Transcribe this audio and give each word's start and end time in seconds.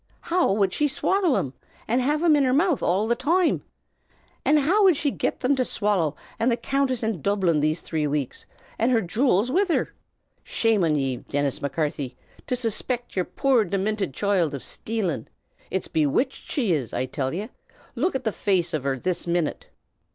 "How 0.21 0.51
wud 0.51 0.73
she 0.73 0.87
shwally 0.87 1.37
'em, 1.37 1.53
an' 1.87 1.99
have 1.99 2.23
'em 2.23 2.35
in 2.35 2.43
her 2.43 2.53
mouth 2.55 2.81
all 2.81 3.07
the 3.07 3.15
toime? 3.15 3.61
An' 4.43 4.57
how 4.57 4.83
wud 4.85 4.97
she 4.97 5.11
get 5.11 5.41
thim 5.41 5.55
to 5.57 5.63
shwally, 5.63 6.15
an' 6.39 6.49
the 6.49 6.57
Countess 6.57 7.03
in 7.03 7.21
Dublin 7.21 7.59
these 7.59 7.81
three 7.81 8.07
weeks, 8.07 8.47
an' 8.79 8.89
her 8.89 9.03
jew'ls 9.03 9.51
wid 9.51 9.67
her? 9.69 9.93
Shame 10.43 10.83
an 10.83 10.95
ye, 10.95 11.17
Dinnis 11.17 11.61
Macarthy! 11.61 12.17
to 12.47 12.55
suspict 12.55 13.15
yer 13.15 13.23
poor, 13.25 13.63
diminted 13.63 14.11
choild 14.11 14.55
of 14.55 14.63
shtalin'! 14.63 15.27
It's 15.69 15.87
bewitched 15.87 16.51
she 16.51 16.73
is, 16.73 16.93
I 16.95 17.05
till 17.05 17.31
ye! 17.35 17.49
Look 17.93 18.15
at 18.15 18.23
the 18.23 18.31
face 18.31 18.73
av 18.73 18.83
her 18.85 18.97
this 18.97 19.27
minute!" 19.27 19.67